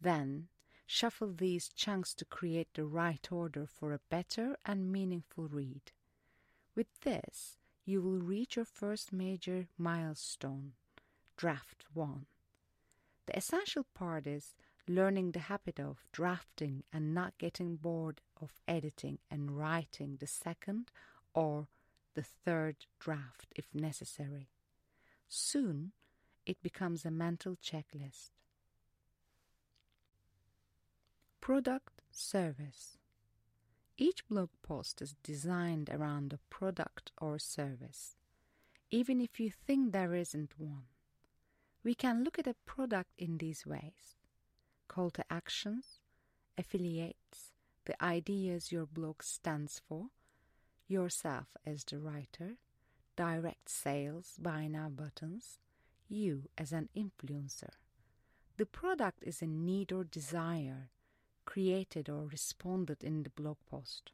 Then, 0.00 0.48
shuffle 0.86 1.32
these 1.32 1.68
chunks 1.68 2.14
to 2.14 2.24
create 2.24 2.68
the 2.74 2.84
right 2.84 3.26
order 3.30 3.66
for 3.66 3.92
a 3.92 4.00
better 4.10 4.56
and 4.64 4.92
meaningful 4.92 5.48
read. 5.48 5.92
With 6.74 7.00
this, 7.00 7.58
you 7.84 8.00
will 8.00 8.20
reach 8.20 8.56
your 8.56 8.64
first 8.64 9.12
major 9.12 9.68
milestone, 9.76 10.72
draft 11.36 11.84
1. 11.94 12.26
The 13.26 13.36
essential 13.36 13.86
part 13.94 14.26
is 14.26 14.54
learning 14.88 15.32
the 15.32 15.40
habit 15.40 15.78
of 15.78 16.04
drafting 16.12 16.82
and 16.92 17.14
not 17.14 17.38
getting 17.38 17.76
bored 17.76 18.20
of 18.40 18.60
editing 18.66 19.18
and 19.30 19.56
writing 19.56 20.16
the 20.18 20.26
second 20.26 20.90
or 21.34 21.68
the 22.14 22.22
third 22.22 22.76
draft 22.98 23.52
if 23.56 23.66
necessary. 23.74 24.48
Soon 25.28 25.92
it 26.46 26.62
becomes 26.62 27.04
a 27.04 27.10
mental 27.10 27.56
checklist. 27.56 28.30
Product 31.40 32.02
Service 32.10 32.98
Each 33.96 34.26
blog 34.28 34.50
post 34.62 35.02
is 35.02 35.16
designed 35.22 35.90
around 35.90 36.32
a 36.32 36.38
product 36.50 37.10
or 37.20 37.38
service, 37.38 38.16
even 38.90 39.20
if 39.20 39.40
you 39.40 39.50
think 39.50 39.92
there 39.92 40.14
isn't 40.14 40.58
one. 40.58 40.84
We 41.84 41.94
can 41.94 42.22
look 42.22 42.38
at 42.38 42.46
a 42.46 42.54
product 42.64 43.10
in 43.18 43.38
these 43.38 43.66
ways 43.66 44.16
call 44.88 45.10
to 45.10 45.24
actions, 45.30 46.00
affiliates, 46.58 47.52
the 47.86 48.04
ideas 48.04 48.70
your 48.70 48.86
blog 48.86 49.22
stands 49.22 49.80
for, 49.88 50.08
yourself 50.86 51.46
as 51.64 51.82
the 51.84 51.98
writer, 51.98 52.56
direct 53.16 53.70
sales, 53.70 54.34
buy 54.38 54.66
now 54.66 54.88
buttons, 54.88 55.58
you 56.08 56.44
as 56.58 56.72
an 56.72 56.88
influencer. 56.96 57.70
The 58.56 58.66
product 58.66 59.22
is 59.22 59.42
a 59.42 59.46
need 59.46 59.92
or 59.92 60.04
desire 60.04 60.90
created 61.44 62.08
or 62.08 62.26
responded 62.26 63.02
in 63.02 63.22
the 63.22 63.30
blog 63.30 63.56
post. 63.68 64.12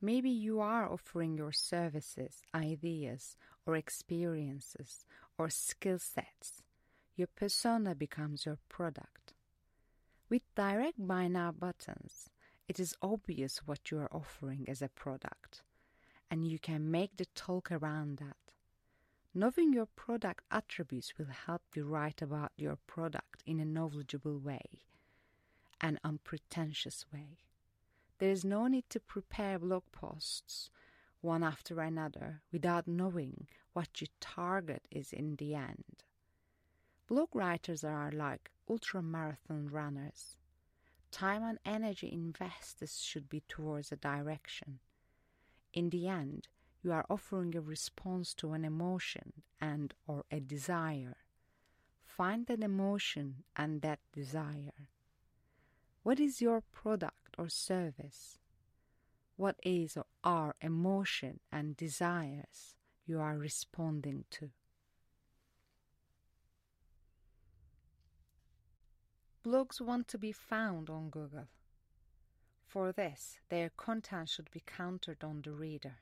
Maybe 0.00 0.30
you 0.30 0.60
are 0.60 0.90
offering 0.90 1.36
your 1.36 1.52
services, 1.52 2.42
ideas, 2.54 3.36
or 3.66 3.76
experiences, 3.76 5.04
or 5.36 5.50
skill 5.50 5.98
sets 5.98 6.62
your 7.18 7.26
persona 7.26 7.96
becomes 7.96 8.46
your 8.46 8.58
product. 8.68 9.34
With 10.30 10.42
direct 10.54 11.04
buy 11.04 11.26
now 11.26 11.50
buttons, 11.50 12.30
it 12.68 12.78
is 12.78 12.94
obvious 13.02 13.66
what 13.66 13.90
you 13.90 13.98
are 13.98 14.12
offering 14.12 14.66
as 14.68 14.80
a 14.80 14.88
product, 14.88 15.62
and 16.30 16.46
you 16.46 16.60
can 16.60 16.92
make 16.92 17.16
the 17.16 17.26
talk 17.34 17.72
around 17.72 18.18
that. 18.18 18.36
Knowing 19.34 19.72
your 19.72 19.86
product 19.86 20.42
attributes 20.50 21.16
will 21.18 21.26
help 21.26 21.62
you 21.74 21.84
write 21.84 22.22
about 22.22 22.50
your 22.56 22.76
product 22.86 23.42
in 23.46 23.60
a 23.60 23.64
knowledgeable 23.64 24.38
way, 24.38 24.82
an 25.80 26.00
unpretentious 26.02 27.04
way. 27.12 27.38
There 28.18 28.30
is 28.30 28.44
no 28.44 28.66
need 28.66 28.88
to 28.90 29.00
prepare 29.00 29.58
blog 29.58 29.84
posts 29.92 30.70
one 31.20 31.42
after 31.42 31.80
another 31.80 32.42
without 32.50 32.88
knowing 32.88 33.46
what 33.74 34.00
your 34.00 34.08
target 34.20 34.88
is 34.90 35.12
in 35.12 35.36
the 35.36 35.54
end. 35.54 36.04
Blog 37.06 37.34
writers 37.34 37.84
are 37.84 38.10
like 38.10 38.50
ultra 38.68 39.02
marathon 39.02 39.68
runners. 39.68 40.36
Time 41.10 41.42
and 41.42 41.58
energy 41.64 42.10
invested 42.12 42.90
should 42.90 43.28
be 43.28 43.42
towards 43.48 43.92
a 43.92 43.96
direction. 43.96 44.78
In 45.72 45.90
the 45.90 46.08
end, 46.08 46.48
you 46.82 46.92
are 46.92 47.06
offering 47.10 47.54
a 47.54 47.60
response 47.60 48.34
to 48.34 48.52
an 48.52 48.64
emotion 48.64 49.32
and 49.60 49.94
or 50.06 50.24
a 50.30 50.40
desire. 50.40 51.16
Find 52.04 52.46
that 52.46 52.62
emotion 52.62 53.44
and 53.56 53.82
that 53.82 54.00
desire. 54.12 54.88
What 56.02 56.20
is 56.20 56.40
your 56.40 56.60
product 56.60 57.34
or 57.36 57.48
service? 57.48 58.38
What 59.36 59.56
is 59.62 59.96
or 59.96 60.06
are 60.24 60.56
emotion 60.60 61.40
and 61.52 61.76
desires 61.76 62.74
you 63.06 63.20
are 63.20 63.36
responding 63.36 64.24
to? 64.30 64.50
Blogs 69.44 69.80
want 69.80 70.08
to 70.08 70.18
be 70.18 70.32
found 70.32 70.90
on 70.90 71.10
Google. 71.10 71.48
For 72.66 72.92
this, 72.92 73.38
their 73.48 73.70
content 73.70 74.28
should 74.28 74.50
be 74.50 74.62
countered 74.66 75.24
on 75.24 75.40
the 75.42 75.52
reader. 75.52 75.96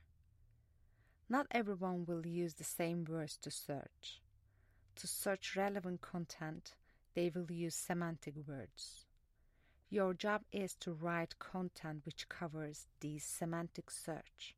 Not 1.29 1.49
everyone 1.51 2.07
will 2.07 2.25
use 2.25 2.55
the 2.55 2.65
same 2.65 3.05
words 3.05 3.37
to 3.39 3.51
search. 3.51 4.21
To 4.97 5.07
search 5.09 5.57
relevant 5.57 6.01
content, 6.01 6.77
they 7.15 7.33
will 7.35 7.51
use 7.51 7.75
semantic 7.75 8.35
words. 8.47 9.07
Your 9.91 10.15
job 10.15 10.43
is 10.53 10.75
to 10.77 10.93
write 10.93 11.39
content 11.39 12.03
which 12.05 12.29
covers 12.29 12.87
these 13.01 13.25
semantic 13.25 13.91
search. 13.91 14.55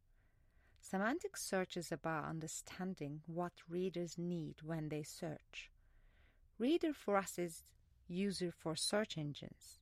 Semantic 0.80 1.36
search 1.36 1.76
is 1.76 1.90
about 1.90 2.24
understanding 2.24 3.22
what 3.26 3.52
readers 3.68 4.18
need 4.18 4.56
when 4.62 4.88
they 4.88 5.02
search. 5.02 5.70
Reader 6.58 6.92
for 6.92 7.16
us 7.16 7.38
is 7.38 7.62
user 8.08 8.52
for 8.52 8.76
search 8.76 9.16
engines. 9.16 9.80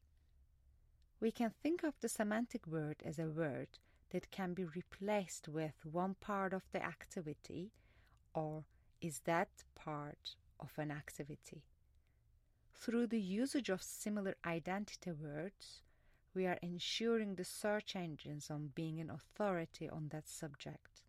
We 1.20 1.30
can 1.32 1.50
think 1.62 1.82
of 1.82 1.94
the 2.00 2.08
semantic 2.08 2.66
word 2.66 2.96
as 3.04 3.18
a 3.18 3.26
word 3.26 3.78
that 4.10 4.30
can 4.30 4.54
be 4.54 4.64
replaced 4.64 5.48
with 5.48 5.74
one 5.84 6.14
part 6.20 6.52
of 6.52 6.62
the 6.72 6.84
activity 6.84 7.72
or 8.34 8.64
is 9.00 9.20
that 9.24 9.48
part 9.74 10.36
of 10.60 10.70
an 10.78 10.90
activity. 10.90 11.62
Through 12.72 13.08
the 13.08 13.20
usage 13.20 13.68
of 13.68 13.82
similar 13.82 14.36
identity 14.44 15.10
words, 15.12 15.82
we 16.34 16.46
are 16.46 16.58
ensuring 16.60 17.34
the 17.34 17.44
search 17.44 17.96
engines 17.96 18.50
on 18.50 18.72
being 18.74 19.00
an 19.00 19.10
authority 19.10 19.88
on 19.88 20.08
that 20.10 20.28
subject. 20.28 21.02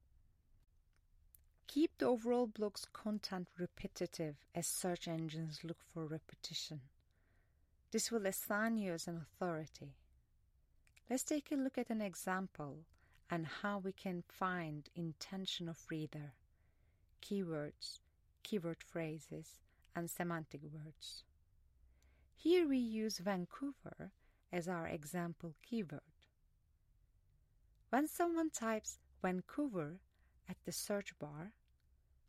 Keep 1.67 1.97
the 1.97 2.05
overall 2.05 2.47
blog's 2.47 2.85
content 2.93 3.49
repetitive 3.57 4.37
as 4.55 4.65
search 4.65 5.07
engines 5.07 5.59
look 5.63 5.79
for 5.93 6.05
repetition. 6.05 6.79
This 7.91 8.09
will 8.09 8.25
assign 8.25 8.77
you 8.77 8.93
as 8.93 9.07
an 9.07 9.17
authority. 9.17 9.93
Let's 11.09 11.23
take 11.23 11.51
a 11.51 11.55
look 11.55 11.77
at 11.77 11.89
an 11.89 12.01
example 12.01 12.79
and 13.29 13.45
how 13.61 13.79
we 13.79 13.91
can 13.93 14.23
find 14.27 14.89
intention 14.95 15.69
of 15.69 15.85
reader, 15.89 16.33
keywords, 17.21 17.99
keyword 18.43 18.83
phrases, 18.83 19.59
and 19.95 20.09
semantic 20.09 20.61
words. 20.63 21.23
Here 22.35 22.67
we 22.67 22.77
use 22.77 23.19
Vancouver 23.19 24.11
as 24.51 24.67
our 24.67 24.87
example 24.87 25.55
keyword. 25.63 26.01
When 27.89 28.07
someone 28.07 28.49
types 28.49 28.99
Vancouver 29.21 29.99
at 30.49 30.57
the 30.65 30.71
search 30.71 31.17
bar, 31.19 31.53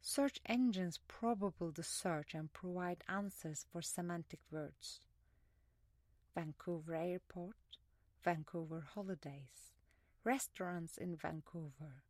Search 0.00 0.40
engines 0.46 1.00
probable 1.08 1.70
the 1.72 1.82
search 1.82 2.34
and 2.34 2.52
provide 2.52 3.04
answers 3.08 3.66
for 3.70 3.82
semantic 3.82 4.40
words. 4.50 5.00
Vancouver 6.34 6.94
Airport, 6.94 7.67
Vancouver 8.24 8.84
Holidays, 8.94 9.72
restaurants 10.24 10.98
in 10.98 11.16
Vancouver, 11.16 12.02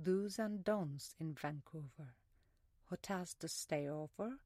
do's 0.00 0.38
and 0.38 0.62
don'ts 0.62 1.14
in 1.18 1.34
Vancouver, 1.34 2.14
hotels 2.90 3.34
to 3.40 3.48
stay 3.48 3.88
over, 3.88 4.38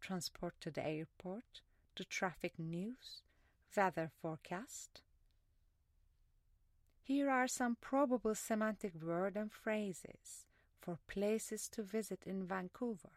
transport 0.00 0.54
to 0.60 0.70
the 0.70 0.86
airport, 0.86 1.62
the 1.96 2.04
traffic 2.04 2.58
news, 2.58 3.22
weather 3.76 4.10
forecast. 4.22 5.02
Here 7.02 7.30
are 7.30 7.48
some 7.48 7.76
probable 7.80 8.34
semantic 8.34 8.92
words 9.02 9.36
and 9.36 9.52
phrases 9.52 10.46
for 10.80 10.98
places 11.08 11.68
to 11.70 11.82
visit 11.82 12.20
in 12.26 12.46
Vancouver. 12.46 13.12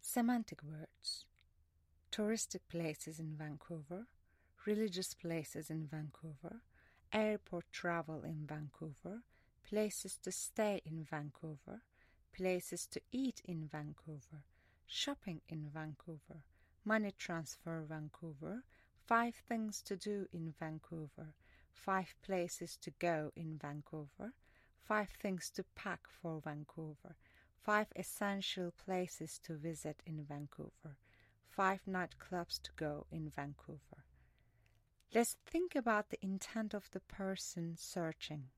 Semantic 0.00 0.62
words. 0.62 1.26
Touristic 2.12 2.60
places 2.68 3.20
in 3.20 3.36
Vancouver, 3.36 4.06
religious 4.66 5.14
places 5.14 5.70
in 5.70 5.86
Vancouver, 5.86 6.60
airport 7.12 7.64
travel 7.72 8.22
in 8.24 8.46
Vancouver, 8.46 9.22
places 9.62 10.18
to 10.22 10.30
stay 10.30 10.82
in 10.84 11.04
Vancouver, 11.04 11.82
places 12.32 12.86
to 12.86 13.00
eat 13.10 13.40
in 13.44 13.68
Vancouver, 13.70 14.44
shopping 14.86 15.40
in 15.48 15.70
Vancouver, 15.72 16.42
money 16.84 17.12
transfer 17.16 17.84
Vancouver, 17.88 18.64
five 19.06 19.34
things 19.48 19.82
to 19.82 19.96
do 19.96 20.26
in 20.32 20.52
Vancouver, 20.58 21.34
five 21.72 22.14
places 22.22 22.76
to 22.76 22.90
go 22.98 23.32
in 23.34 23.58
Vancouver, 23.60 24.34
five 24.82 25.10
things 25.20 25.50
to 25.50 25.64
pack 25.74 26.00
for 26.20 26.40
Vancouver, 26.40 27.16
five 27.62 27.86
essential 27.96 28.72
places 28.84 29.38
to 29.42 29.54
visit 29.54 30.02
in 30.06 30.24
Vancouver, 30.24 30.96
five 31.48 31.80
nightclubs 31.88 32.60
to 32.62 32.70
go 32.76 33.06
in 33.10 33.30
Vancouver. 33.30 33.99
Let's 35.12 35.36
think 35.44 35.74
about 35.74 36.10
the 36.10 36.24
intent 36.24 36.72
of 36.72 36.88
the 36.92 37.00
person 37.00 37.74
searching. 37.76 38.50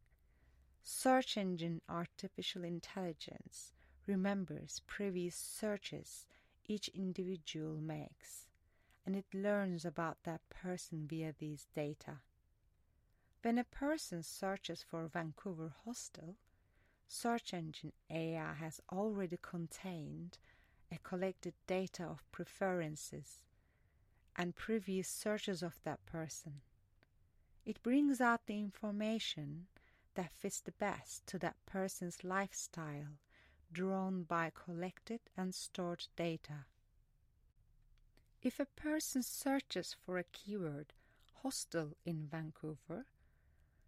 Search 0.82 1.38
engine 1.38 1.80
artificial 1.88 2.62
intelligence 2.62 3.72
remembers 4.06 4.82
previous 4.86 5.34
searches 5.34 6.26
each 6.66 6.88
individual 6.88 7.80
makes, 7.80 8.48
and 9.06 9.16
it 9.16 9.24
learns 9.32 9.86
about 9.86 10.18
that 10.24 10.42
person 10.50 11.06
via 11.08 11.34
these 11.38 11.68
data. 11.74 12.20
When 13.40 13.56
a 13.56 13.64
person 13.64 14.22
searches 14.22 14.82
for 14.82 15.06
Vancouver 15.06 15.72
hostel, 15.86 16.36
search 17.08 17.54
engine 17.54 17.92
AI 18.10 18.52
has 18.52 18.78
already 18.92 19.38
contained 19.40 20.36
a 20.90 20.98
collected 20.98 21.54
data 21.66 22.04
of 22.04 22.30
preferences 22.30 23.42
and 24.36 24.56
previous 24.56 25.08
searches 25.08 25.62
of 25.62 25.80
that 25.84 26.04
person. 26.06 26.60
It 27.64 27.82
brings 27.82 28.20
out 28.20 28.46
the 28.46 28.58
information 28.58 29.66
that 30.14 30.32
fits 30.32 30.60
the 30.60 30.72
best 30.72 31.26
to 31.28 31.38
that 31.38 31.56
person's 31.66 32.24
lifestyle, 32.24 33.18
drawn 33.72 34.24
by 34.24 34.50
collected 34.54 35.20
and 35.36 35.54
stored 35.54 36.06
data. 36.16 36.66
If 38.42 38.58
a 38.58 38.66
person 38.66 39.22
searches 39.22 39.94
for 40.04 40.18
a 40.18 40.24
keyword 40.24 40.92
hostel 41.42 41.96
in 42.04 42.26
Vancouver, 42.26 43.06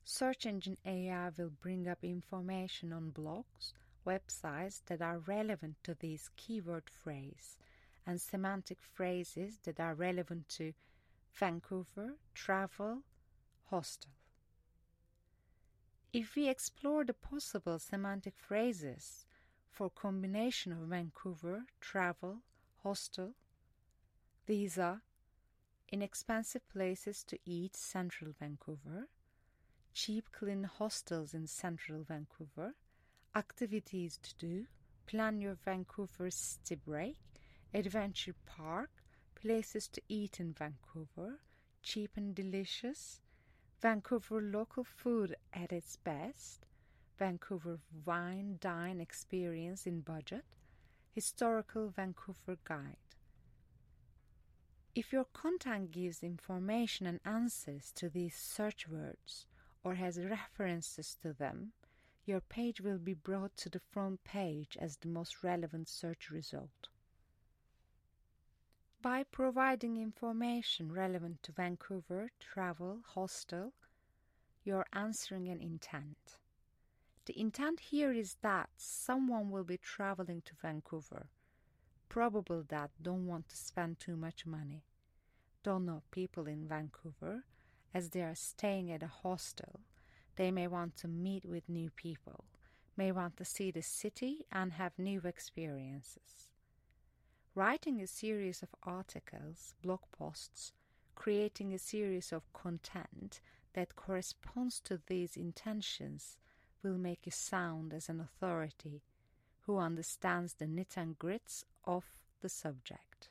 search 0.04 0.46
engine 0.46 0.78
AI 0.84 1.30
will 1.36 1.50
bring 1.50 1.88
up 1.88 2.04
information 2.04 2.92
on 2.92 3.10
blogs, 3.10 3.72
websites 4.06 4.82
that 4.86 5.02
are 5.02 5.18
relevant 5.18 5.76
to 5.82 5.94
this 5.94 6.30
keyword 6.36 6.88
phrase 6.88 7.56
and 8.06 8.20
semantic 8.20 8.78
phrases 8.80 9.58
that 9.64 9.80
are 9.80 9.94
relevant 9.94 10.48
to 10.50 10.72
Vancouver, 11.32 12.14
travel, 12.34 13.02
hostel. 13.70 14.12
If 16.12 16.36
we 16.36 16.48
explore 16.48 17.04
the 17.04 17.12
possible 17.12 17.78
semantic 17.78 18.34
phrases 18.36 19.26
for 19.70 19.90
combination 19.90 20.70
of 20.70 20.88
Vancouver, 20.88 21.64
travel, 21.80 22.38
hostel, 22.82 23.32
these 24.46 24.78
are 24.78 25.02
inexpensive 25.90 26.68
places 26.68 27.24
to 27.24 27.38
eat 27.44 27.74
central 27.76 28.32
Vancouver, 28.38 29.08
cheap 29.92 30.30
clean 30.32 30.64
hostels 30.64 31.34
in 31.34 31.46
central 31.46 32.04
Vancouver, 32.04 32.74
activities 33.34 34.18
to 34.22 34.34
do, 34.36 34.66
plan 35.06 35.40
your 35.40 35.54
Vancouver 35.54 36.30
city 36.30 36.76
break, 36.76 37.18
adventure 37.74 38.36
park, 38.46 38.90
places 39.34 39.88
to 39.88 40.00
eat 40.08 40.38
in 40.38 40.52
Vancouver, 40.52 41.40
cheap 41.82 42.12
and 42.16 42.34
delicious, 42.34 43.20
Vancouver 43.82 44.40
local 44.40 44.84
food 44.84 45.34
at 45.52 45.72
its 45.72 45.96
best, 45.96 46.66
Vancouver 47.18 47.80
wine 48.04 48.58
dine 48.60 49.00
experience 49.00 49.86
in 49.86 50.00
budget, 50.00 50.44
historical 51.12 51.88
Vancouver 51.88 52.56
guide. 52.64 52.96
If 54.94 55.12
your 55.12 55.24
content 55.24 55.90
gives 55.90 56.22
information 56.22 57.06
and 57.06 57.18
answers 57.24 57.90
to 57.96 58.08
these 58.08 58.36
search 58.36 58.88
words 58.88 59.46
or 59.82 59.96
has 59.96 60.18
references 60.20 61.16
to 61.22 61.32
them, 61.32 61.72
your 62.24 62.40
page 62.40 62.80
will 62.80 62.98
be 62.98 63.14
brought 63.14 63.56
to 63.56 63.68
the 63.68 63.80
front 63.90 64.22
page 64.22 64.78
as 64.80 64.96
the 64.96 65.08
most 65.08 65.42
relevant 65.42 65.88
search 65.88 66.30
result. 66.30 66.88
By 69.04 69.24
providing 69.24 69.98
information 69.98 70.90
relevant 70.90 71.42
to 71.42 71.52
Vancouver, 71.52 72.30
travel, 72.40 73.00
hostel, 73.04 73.74
you're 74.64 74.86
answering 74.94 75.46
an 75.50 75.60
intent. 75.60 76.38
The 77.26 77.38
intent 77.38 77.80
here 77.80 78.14
is 78.14 78.38
that 78.40 78.70
someone 78.78 79.50
will 79.50 79.62
be 79.62 79.76
traveling 79.76 80.40
to 80.46 80.54
Vancouver, 80.54 81.26
probable 82.08 82.64
that 82.68 82.92
don't 83.02 83.26
want 83.26 83.50
to 83.50 83.58
spend 83.58 84.00
too 84.00 84.16
much 84.16 84.46
money, 84.46 84.84
don't 85.62 85.84
know 85.84 86.02
people 86.10 86.46
in 86.46 86.66
Vancouver 86.66 87.44
as 87.92 88.08
they 88.08 88.22
are 88.22 88.34
staying 88.34 88.90
at 88.90 89.02
a 89.02 89.06
hostel 89.06 89.80
they 90.36 90.50
may 90.50 90.66
want 90.66 90.96
to 90.96 91.08
meet 91.08 91.44
with 91.44 91.68
new 91.68 91.90
people, 91.90 92.46
may 92.96 93.12
want 93.12 93.36
to 93.36 93.44
see 93.44 93.70
the 93.70 93.82
city 93.82 94.46
and 94.50 94.72
have 94.72 94.98
new 94.98 95.20
experiences. 95.26 96.53
Writing 97.56 98.00
a 98.00 98.06
series 98.08 98.64
of 98.64 98.74
articles, 98.82 99.74
blog 99.80 100.00
posts, 100.10 100.72
creating 101.14 101.72
a 101.72 101.78
series 101.78 102.32
of 102.32 102.52
content 102.52 103.40
that 103.74 103.94
corresponds 103.94 104.80
to 104.80 105.00
these 105.06 105.36
intentions 105.36 106.36
will 106.82 106.98
make 106.98 107.26
you 107.26 107.30
sound 107.30 107.94
as 107.94 108.08
an 108.08 108.18
authority 108.20 109.02
who 109.66 109.78
understands 109.78 110.54
the 110.54 110.66
nit 110.66 110.94
and 110.96 111.16
grits 111.16 111.64
of 111.84 112.04
the 112.40 112.48
subject. 112.48 113.28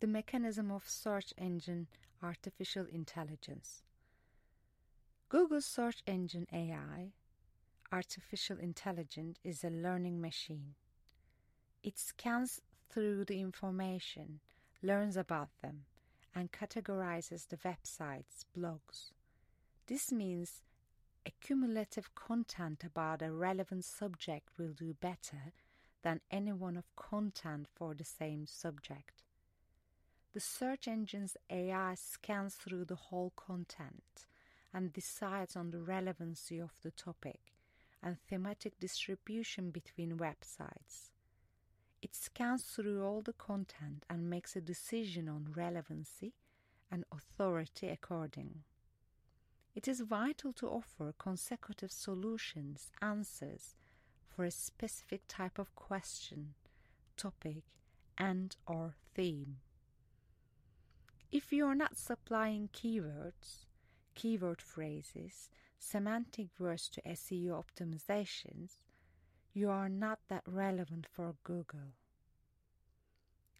The 0.00 0.08
mechanism 0.08 0.72
of 0.72 0.88
search 0.88 1.32
engine 1.38 1.86
artificial 2.20 2.86
intelligence. 2.92 3.82
Google's 5.28 5.66
search 5.66 6.02
engine 6.04 6.48
AI, 6.52 7.12
artificial 7.92 8.58
intelligence, 8.58 9.38
is 9.44 9.62
a 9.62 9.70
learning 9.70 10.20
machine. 10.20 10.74
It 11.82 11.98
scans 11.98 12.60
through 12.90 13.24
the 13.24 13.40
information, 13.40 14.38
learns 14.82 15.16
about 15.16 15.48
them, 15.62 15.84
and 16.32 16.52
categorizes 16.52 17.48
the 17.48 17.56
websites, 17.56 18.44
blogs. 18.56 19.10
This 19.86 20.12
means 20.12 20.62
accumulative 21.26 22.14
content 22.14 22.84
about 22.84 23.20
a 23.22 23.32
relevant 23.32 23.84
subject 23.84 24.50
will 24.58 24.72
do 24.72 24.94
better 24.94 25.52
than 26.02 26.20
any 26.30 26.52
one 26.52 26.76
of 26.76 26.94
content 26.94 27.66
for 27.74 27.94
the 27.94 28.04
same 28.04 28.46
subject. 28.46 29.22
The 30.34 30.40
search 30.40 30.86
engine's 30.86 31.36
AI 31.50 31.94
scans 31.96 32.54
through 32.54 32.84
the 32.84 32.96
whole 32.96 33.32
content 33.36 34.26
and 34.72 34.92
decides 34.92 35.56
on 35.56 35.70
the 35.70 35.82
relevancy 35.82 36.60
of 36.60 36.72
the 36.82 36.90
topic 36.92 37.54
and 38.02 38.18
thematic 38.28 38.78
distribution 38.80 39.70
between 39.70 40.16
websites. 40.18 41.11
It 42.02 42.16
scans 42.16 42.64
through 42.64 43.04
all 43.04 43.22
the 43.22 43.32
content 43.32 44.04
and 44.10 44.28
makes 44.28 44.56
a 44.56 44.60
decision 44.60 45.28
on 45.28 45.52
relevancy 45.56 46.34
and 46.90 47.04
authority 47.12 47.88
according. 47.88 48.64
It 49.74 49.86
is 49.86 50.00
vital 50.00 50.52
to 50.54 50.68
offer 50.68 51.14
consecutive 51.16 51.92
solutions, 51.92 52.90
answers 53.00 53.76
for 54.28 54.44
a 54.44 54.50
specific 54.50 55.22
type 55.28 55.58
of 55.58 55.74
question, 55.76 56.54
topic, 57.16 57.62
and 58.18 58.56
or 58.66 58.94
theme. 59.14 59.58
If 61.30 61.52
you 61.52 61.66
are 61.66 61.74
not 61.74 61.96
supplying 61.96 62.68
keywords, 62.74 63.64
keyword 64.14 64.60
phrases, 64.60 65.48
semantic 65.78 66.48
words 66.58 66.88
to 66.90 67.00
SEO 67.02 67.64
optimizations, 67.64 68.78
you 69.54 69.68
are 69.68 69.88
not 69.88 70.18
that 70.28 70.42
relevant 70.46 71.06
for 71.10 71.34
Google. 71.44 71.92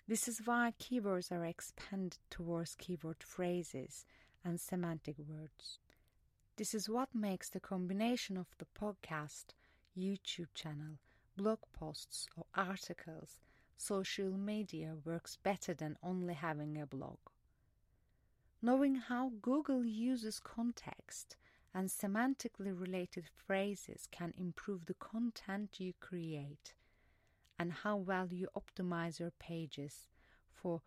This 0.08 0.26
is 0.26 0.40
why 0.44 0.72
keywords 0.80 1.30
are 1.30 1.44
expanded 1.44 2.18
towards 2.30 2.74
keyword 2.74 3.22
phrases 3.22 4.04
and 4.44 4.60
semantic 4.60 5.16
words. 5.18 5.78
This 6.56 6.74
is 6.74 6.88
what 6.88 7.14
makes 7.14 7.48
the 7.48 7.60
combination 7.60 8.36
of 8.36 8.46
the 8.58 8.66
podcast, 8.78 9.54
YouTube 9.96 10.54
channel, 10.54 10.98
blog 11.36 11.58
posts, 11.72 12.26
or 12.36 12.44
articles, 12.54 13.40
social 13.76 14.30
media 14.30 14.94
works 15.04 15.38
better 15.42 15.74
than 15.74 15.96
only 16.02 16.34
having 16.34 16.80
a 16.80 16.86
blog. 16.86 17.18
Knowing 18.60 18.94
how 18.96 19.32
Google 19.40 19.84
uses 19.84 20.40
context 20.40 21.36
and 21.74 21.88
semantically 21.88 22.78
related 22.78 23.24
phrases 23.46 24.06
can 24.10 24.34
improve 24.36 24.86
the 24.86 24.94
content 24.94 25.78
you 25.78 25.92
create 26.00 26.74
and 27.58 27.72
how 27.72 27.96
well 27.96 28.28
you 28.30 28.48
optimize 28.56 29.18
your 29.18 29.32
pages 29.38 30.08
for 30.50 30.82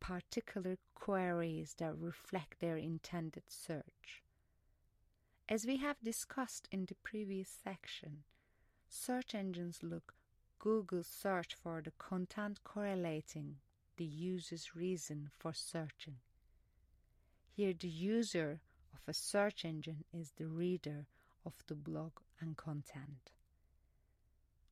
particular 0.00 0.76
queries 0.94 1.74
that 1.78 1.96
reflect 1.96 2.60
their 2.60 2.76
intended 2.76 3.44
search. 3.48 4.22
As 5.48 5.64
we 5.64 5.76
have 5.78 5.96
discussed 6.02 6.68
in 6.70 6.86
the 6.86 6.96
previous 7.02 7.48
section, 7.48 8.24
search 8.88 9.34
engines 9.34 9.78
look 9.82 10.14
Google 10.58 11.04
search 11.04 11.54
for 11.54 11.80
the 11.82 11.92
content 11.92 12.60
correlating 12.64 13.56
the 13.96 14.04
user's 14.04 14.74
reason 14.74 15.30
for 15.38 15.52
searching. 15.52 16.16
Here, 17.56 17.72
the 17.72 17.88
user 17.88 18.60
of 18.96 19.08
a 19.08 19.14
search 19.14 19.64
engine 19.64 20.04
is 20.12 20.32
the 20.36 20.46
reader 20.46 21.06
of 21.44 21.54
the 21.66 21.74
blog 21.74 22.12
and 22.40 22.56
content. 22.56 23.32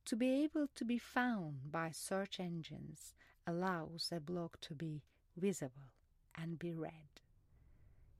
To 0.05 0.15
be 0.15 0.43
able 0.43 0.67
to 0.75 0.85
be 0.85 0.97
found 0.97 1.71
by 1.71 1.91
search 1.91 2.39
engines 2.39 3.13
allows 3.45 4.09
a 4.11 4.19
blog 4.19 4.53
to 4.61 4.73
be 4.73 5.03
visible 5.37 5.91
and 6.35 6.57
be 6.59 6.73
read. 6.73 7.21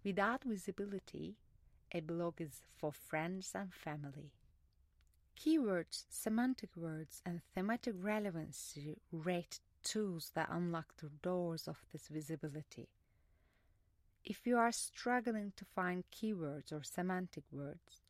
Without 0.03 0.43
visibility, 0.43 1.37
a 1.91 1.99
blog 2.01 2.39
is 2.39 2.61
for 2.77 2.91
friends 2.91 3.51
and 3.55 3.73
family. 3.73 4.31
Keywords, 5.39 6.05
semantic 6.09 6.69
words, 6.75 7.21
and 7.25 7.41
thematic 7.53 7.95
relevancy 7.99 8.97
rate 9.11 9.59
tools 9.83 10.31
that 10.35 10.49
unlock 10.51 10.95
the 10.97 11.09
doors 11.21 11.67
of 11.67 11.77
this 11.91 12.07
visibility. 12.07 12.89
If 14.25 14.47
you 14.47 14.57
are 14.57 14.71
struggling 14.71 15.53
to 15.55 15.65
find 15.65 16.03
keywords 16.11 16.71
or 16.71 16.81
semantic 16.81 17.43
words, 17.51 18.01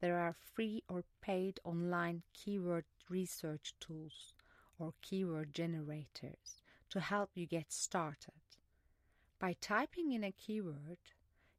there 0.00 0.18
are 0.18 0.34
free 0.34 0.82
or 0.86 1.04
paid 1.22 1.60
online 1.64 2.22
keyword 2.34 2.84
research 3.08 3.74
tools 3.80 4.34
or 4.78 4.92
keyword 5.00 5.54
generators 5.54 6.60
to 6.90 7.00
help 7.00 7.30
you 7.34 7.46
get 7.46 7.72
started. 7.72 8.34
By 9.38 9.56
typing 9.62 10.12
in 10.12 10.22
a 10.22 10.32
keyword, 10.32 10.98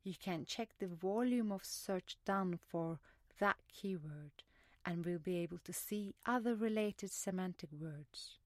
you 0.03 0.13
can 0.19 0.45
check 0.45 0.69
the 0.77 0.87
volume 0.87 1.51
of 1.51 1.65
search 1.65 2.17
done 2.23 2.59
for 2.67 2.99
that 3.39 3.57
keyword 3.67 4.43
and 4.85 5.05
will 5.05 5.17
be 5.17 5.37
able 5.37 5.59
to 5.63 5.73
see 5.73 6.13
other 6.25 6.53
related 6.53 7.11
semantic 7.11 7.69
words. 7.71 8.37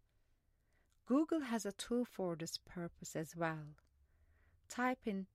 Google 1.06 1.41
has 1.41 1.65
a 1.65 1.73
tool 1.73 2.06
for 2.06 2.38
this 2.38 2.58
purpose 2.58 3.17
as 3.17 3.36
well. 3.36 3.75
Type 4.69 4.99
in 5.06 5.25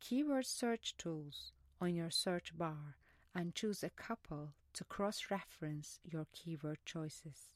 keyword 0.00 0.46
search 0.46 0.96
tools 0.96 1.52
on 1.80 1.94
your 1.94 2.10
search 2.10 2.56
bar 2.56 2.96
and 3.34 3.54
choose 3.54 3.82
a 3.82 3.90
couple 3.90 4.54
to 4.72 4.84
cross 4.84 5.30
reference 5.30 6.00
your 6.04 6.26
keyword 6.32 6.78
choices. 6.84 7.54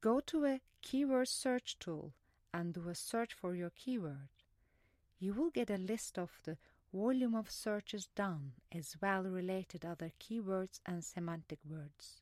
Go 0.00 0.20
to 0.20 0.44
a 0.44 0.60
keyword 0.82 1.28
search 1.28 1.78
tool 1.78 2.12
and 2.52 2.74
do 2.74 2.88
a 2.88 2.94
search 2.94 3.34
for 3.34 3.54
your 3.54 3.70
keyword 3.70 4.28
you 5.24 5.32
will 5.32 5.48
get 5.48 5.70
a 5.70 5.78
list 5.78 6.18
of 6.18 6.38
the 6.44 6.58
volume 6.92 7.34
of 7.34 7.50
searches 7.50 8.08
done 8.14 8.52
as 8.70 8.94
well 9.00 9.22
related 9.22 9.82
other 9.82 10.12
keywords 10.20 10.80
and 10.84 11.02
semantic 11.02 11.58
words. 11.66 12.20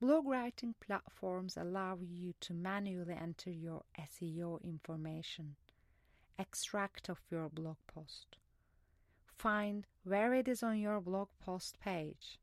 Blog 0.00 0.26
writing 0.26 0.76
platforms 0.80 1.56
allow 1.56 1.98
you 2.00 2.34
to 2.40 2.54
manually 2.54 3.14
enter 3.20 3.50
your 3.50 3.82
SEO 3.98 4.62
information, 4.62 5.56
extract 6.42 7.08
of 7.08 7.20
your 7.30 7.48
blog 7.48 7.76
post, 7.86 8.36
find 9.38 9.86
where 10.02 10.34
it 10.34 10.48
is 10.48 10.62
on 10.62 10.76
your 10.76 11.00
blog 11.00 11.28
post 11.40 11.78
page, 11.80 12.40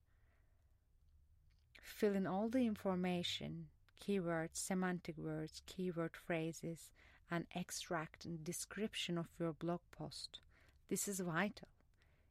fill 1.82 2.16
in 2.16 2.26
all 2.26 2.48
the 2.48 2.66
information, 2.66 3.68
keywords, 4.02 4.56
semantic 4.56 5.18
words, 5.18 5.62
keyword 5.66 6.16
phrases, 6.16 6.92
and 7.30 7.46
extract 7.54 8.24
and 8.24 8.44
description 8.44 9.18
of 9.18 9.28
your 9.38 9.52
blog 9.52 9.82
post. 9.92 10.40
This 10.88 11.08
is 11.08 11.20
vital. 11.20 11.68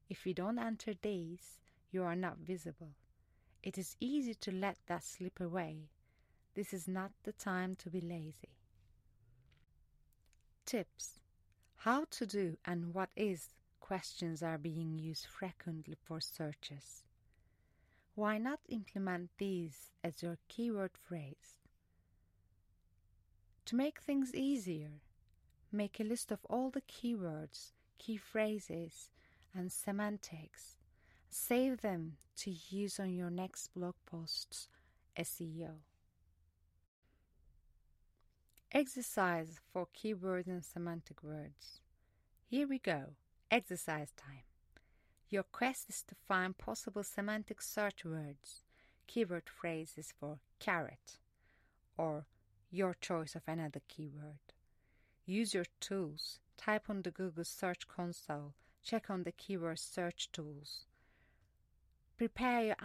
If 0.08 0.26
you 0.26 0.32
don't 0.32 0.58
enter 0.58 0.94
these, 1.00 1.58
you 1.90 2.02
are 2.02 2.16
not 2.16 2.38
visible. 2.38 2.92
It 3.62 3.76
is 3.76 3.96
easy 4.00 4.34
to 4.34 4.50
let 4.50 4.78
that 4.86 5.04
slip 5.04 5.38
away. 5.38 5.90
This 6.54 6.72
is 6.72 6.88
not 6.88 7.12
the 7.24 7.32
time 7.32 7.76
to 7.76 7.90
be 7.90 8.00
lazy. 8.00 8.54
Tips 10.64 11.18
How 11.82 12.06
to 12.10 12.26
do 12.26 12.56
and 12.64 12.92
what 12.92 13.10
is 13.14 13.50
questions 13.78 14.42
are 14.42 14.58
being 14.58 14.98
used 14.98 15.26
frequently 15.26 15.96
for 16.04 16.20
searches. 16.20 17.04
Why 18.16 18.36
not 18.36 18.58
implement 18.68 19.30
these 19.38 19.92
as 20.02 20.20
your 20.20 20.38
keyword 20.48 20.98
phrase? 20.98 21.54
To 23.66 23.76
make 23.76 24.00
things 24.00 24.34
easier, 24.34 25.02
make 25.70 26.00
a 26.00 26.04
list 26.04 26.32
of 26.32 26.40
all 26.50 26.70
the 26.70 26.80
keywords, 26.80 27.70
key 27.96 28.16
phrases, 28.16 29.08
and 29.54 29.70
semantics. 29.70 30.78
Save 31.30 31.80
them 31.80 32.16
to 32.38 32.50
use 32.70 32.98
on 32.98 33.14
your 33.14 33.30
next 33.30 33.68
blog 33.72 33.94
post's 34.04 34.66
SEO. 35.16 35.76
Exercise 38.70 39.60
for 39.72 39.88
keyword 39.94 40.46
and 40.46 40.62
semantic 40.62 41.22
words. 41.22 41.80
Here 42.50 42.68
we 42.68 42.78
go. 42.78 43.14
Exercise 43.50 44.12
time. 44.14 44.42
Your 45.30 45.44
quest 45.44 45.86
is 45.88 46.02
to 46.02 46.14
find 46.26 46.56
possible 46.56 47.02
semantic 47.02 47.62
search 47.62 48.04
words, 48.04 48.62
keyword 49.06 49.48
phrases 49.48 50.12
for 50.20 50.40
carrot 50.58 51.16
or 51.96 52.26
your 52.70 52.94
choice 53.00 53.34
of 53.34 53.42
another 53.46 53.80
keyword. 53.88 54.52
Use 55.24 55.54
your 55.54 55.66
tools. 55.80 56.38
Type 56.58 56.90
on 56.90 57.00
the 57.00 57.10
Google 57.10 57.44
Search 57.44 57.88
Console. 57.88 58.52
Check 58.82 59.08
on 59.08 59.22
the 59.22 59.32
keyword 59.32 59.78
search 59.78 60.30
tools. 60.30 60.84
Prepare 62.18 62.64
your 62.66 62.76